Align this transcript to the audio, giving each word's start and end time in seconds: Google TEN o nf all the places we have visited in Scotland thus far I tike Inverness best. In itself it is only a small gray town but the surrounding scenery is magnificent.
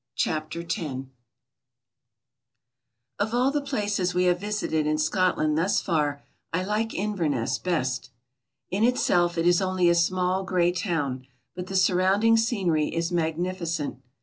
Google 0.23 0.63
TEN 0.63 1.11
o 3.19 3.25
nf 3.27 3.33
all 3.35 3.51
the 3.51 3.61
places 3.61 4.15
we 4.15 4.23
have 4.23 4.39
visited 4.39 4.87
in 4.87 4.97
Scotland 4.97 5.55
thus 5.55 5.79
far 5.79 6.23
I 6.51 6.63
tike 6.63 6.95
Inverness 6.95 7.59
best. 7.59 8.09
In 8.71 8.83
itself 8.83 9.37
it 9.37 9.45
is 9.45 9.61
only 9.61 9.89
a 9.89 9.93
small 9.93 10.43
gray 10.43 10.71
town 10.71 11.27
but 11.55 11.67
the 11.67 11.75
surrounding 11.75 12.35
scenery 12.35 12.87
is 12.87 13.11
magnificent. 13.11 14.01